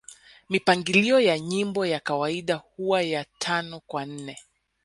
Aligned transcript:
Mipangilio 0.49 1.19
ya 1.19 1.39
nyimbo 1.39 1.85
ya 1.85 1.99
kawaida 1.99 2.55
huwa 2.55 3.01
ya 3.01 3.25
Tano 3.39 3.79
kwa 3.87 4.05
nne 4.05 4.37